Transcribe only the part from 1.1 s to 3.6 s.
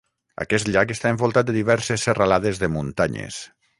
envoltat de diverses serralades de muntanyes.